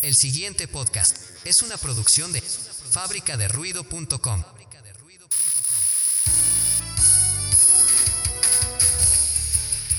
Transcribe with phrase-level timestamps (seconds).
[0.00, 4.44] El siguiente podcast es una producción de fábricaderuido.com.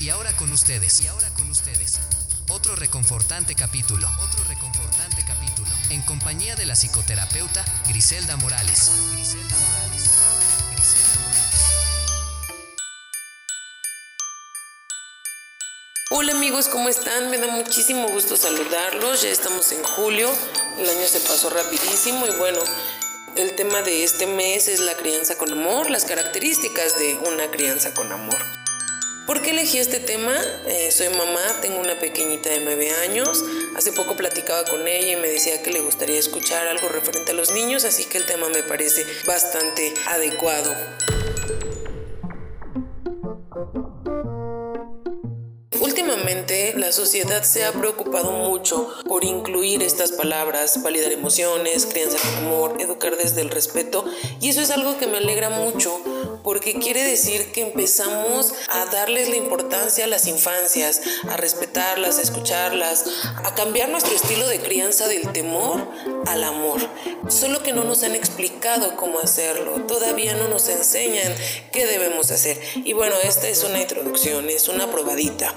[0.00, 2.00] Y ahora con ustedes, y ahora con ustedes,
[2.48, 8.90] otro reconfortante capítulo, otro reconfortante capítulo, en compañía de la psicoterapeuta Griselda Morales.
[9.12, 9.69] Griselda Morales.
[16.22, 17.30] Hola amigos, ¿cómo están?
[17.30, 19.22] Me da muchísimo gusto saludarlos.
[19.22, 20.28] Ya estamos en julio,
[20.78, 22.58] el año se pasó rapidísimo y bueno,
[23.36, 27.94] el tema de este mes es la crianza con amor, las características de una crianza
[27.94, 28.36] con amor.
[29.26, 30.36] ¿Por qué elegí este tema?
[30.66, 33.42] Eh, soy mamá, tengo una pequeñita de 9 años.
[33.74, 37.34] Hace poco platicaba con ella y me decía que le gustaría escuchar algo referente a
[37.34, 40.76] los niños, así que el tema me parece bastante adecuado.
[46.30, 52.46] Últimamente la sociedad se ha preocupado mucho por incluir estas palabras, validar emociones, crianza con
[52.46, 54.04] amor, educar desde el respeto
[54.40, 56.00] y eso es algo que me alegra mucho
[56.44, 62.22] porque quiere decir que empezamos a darles la importancia a las infancias, a respetarlas, a
[62.22, 63.06] escucharlas,
[63.44, 65.84] a cambiar nuestro estilo de crianza del temor
[66.26, 66.80] al amor.
[67.28, 71.34] Solo que no nos han explicado cómo hacerlo, todavía no nos enseñan
[71.72, 72.56] qué debemos hacer.
[72.76, 75.56] Y bueno, esta es una introducción, es una probadita.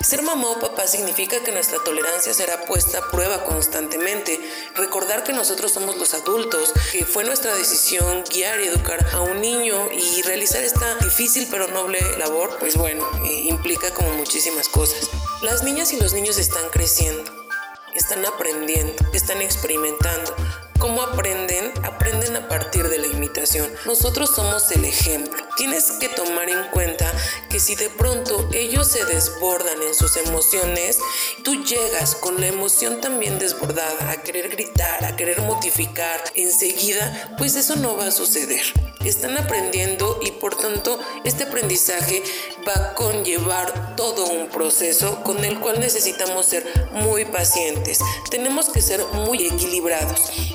[0.00, 4.40] Ser mamá o papá significa que nuestra tolerancia será puesta a prueba constantemente.
[4.74, 9.42] Recordar que nosotros somos los adultos, que fue nuestra decisión guiar y educar a un
[9.42, 15.10] niño y realizar esta difícil pero noble labor, pues bueno, eh, implica como muchísimas cosas.
[15.42, 17.30] Las niñas y los niños están creciendo,
[17.94, 20.34] están aprendiendo, están experimentando.
[20.78, 21.74] ¿Cómo aprenden?
[21.84, 23.06] Aprenden a partir de la
[23.86, 25.42] Nosotros somos el ejemplo.
[25.56, 27.10] Tienes que tomar en cuenta
[27.48, 30.98] que si de pronto ellos se desbordan en sus emociones,
[31.42, 37.56] tú llegas con la emoción también desbordada a querer gritar, a querer modificar enseguida, pues
[37.56, 38.62] eso no va a suceder.
[39.04, 42.22] Están aprendiendo y por tanto este aprendizaje
[42.68, 48.00] va a conllevar todo un proceso con el cual necesitamos ser muy pacientes.
[48.30, 50.49] Tenemos que ser muy equilibrados.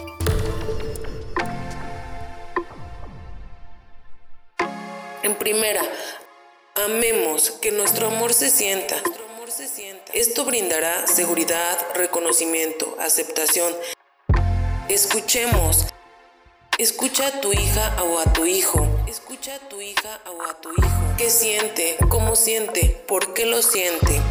[5.26, 5.82] En primera,
[6.76, 8.96] amemos, que nuestro amor se sienta.
[10.14, 13.76] Esto brindará seguridad, reconocimiento, aceptación.
[14.88, 15.88] Escuchemos.
[16.78, 18.88] Escucha a tu hija o a tu hijo.
[19.08, 21.16] Escucha a tu hija o a tu hijo.
[21.18, 21.98] ¿Qué siente?
[22.08, 23.04] ¿Cómo siente?
[23.08, 24.22] ¿Por qué lo siente?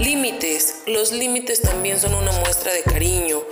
[0.00, 0.82] Límites.
[0.86, 3.44] Los límites también son una muestra de cariño.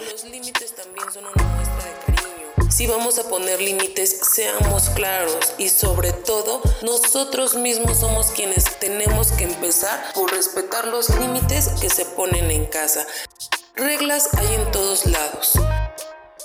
[2.80, 9.32] Si vamos a poner límites, seamos claros y sobre todo, nosotros mismos somos quienes tenemos
[9.32, 13.06] que empezar por respetar los límites que se ponen en casa.
[13.74, 15.60] Reglas hay en todos lados.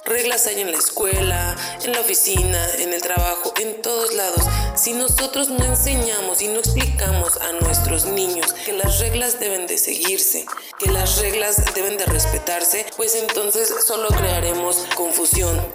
[0.03, 4.43] Reglas hay en la escuela, en la oficina, en el trabajo, en todos lados.
[4.75, 9.77] Si nosotros no enseñamos y no explicamos a nuestros niños que las reglas deben de
[9.77, 10.45] seguirse,
[10.79, 15.65] que las reglas deben de respetarse, pues entonces solo crearemos confusión.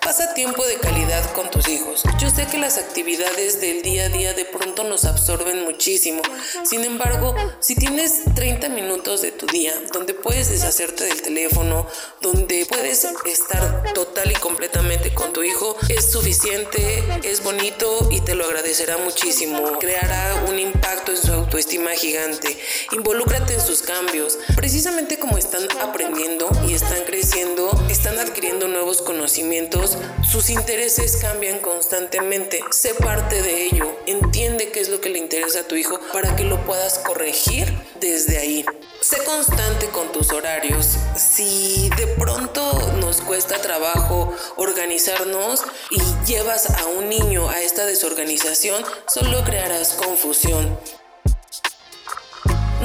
[0.00, 2.02] Pasa tiempo de calidad con tus hijos.
[2.18, 6.22] Yo sé que las actividades del día a día de pronto nos absorben muchísimo.
[6.64, 11.86] Sin embargo, si tienes 30 minutos de tu día donde puedes deshacerte del teléfono,
[12.20, 18.34] donde puedes estar total y completamente con tu hijo, es suficiente, es bonito y te
[18.34, 19.78] lo agradecerá muchísimo.
[19.78, 22.58] Creará un impacto en su autoestima gigante.
[22.92, 24.38] Involúcrate en sus cambios.
[24.56, 29.83] Precisamente como están aprendiendo y están creciendo, están adquiriendo nuevos conocimientos
[30.22, 32.60] sus intereses cambian constantemente.
[32.70, 33.96] Sé parte de ello.
[34.06, 37.72] Entiende qué es lo que le interesa a tu hijo para que lo puedas corregir
[38.00, 38.64] desde ahí.
[39.00, 40.96] Sé constante con tus horarios.
[41.16, 48.84] Si de pronto nos cuesta trabajo organizarnos y llevas a un niño a esta desorganización,
[49.06, 50.78] solo crearás confusión.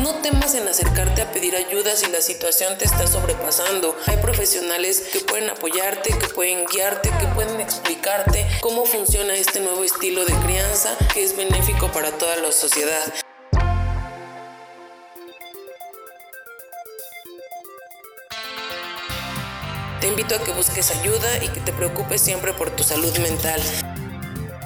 [0.04, 3.98] No temas en acercarte a pedir ayuda si la situación te está sobrepasando.
[4.06, 9.84] Hay profesionales que pueden apoyarte, que pueden guiarte, que pueden explicarte cómo funciona este nuevo
[9.84, 13.13] estilo de crianza que es benéfico para toda la sociedad.
[20.00, 23.62] Te invito a que busques ayuda y que te preocupes siempre por tu salud mental.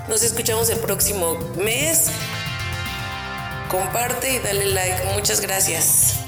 [0.08, 2.12] Nos escuchamos el próximo mes.
[3.74, 5.04] Comparte y dale like.
[5.16, 6.20] Muchas gracias.